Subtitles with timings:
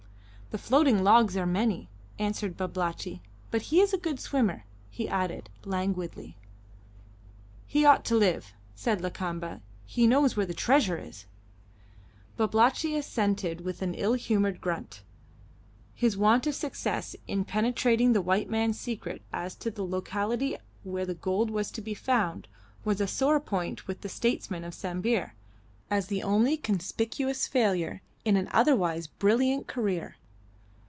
[0.51, 1.87] "The floating logs are many,"
[2.19, 6.35] answered Babalatchi, "but he is a good swimmer," he added languidly.
[7.65, 11.23] "He ought to live," said Lakamba; "he knows where the treasure is."
[12.35, 15.03] Babalatchi assented with an ill humoured grunt.
[15.95, 21.05] His want of success in penetrating the white man's secret as to the locality where
[21.05, 22.49] the gold was to be found
[22.83, 25.33] was a sore point with the statesman of Sambir,
[25.89, 30.17] as the only conspicuous failure in an otherwise brilliant career.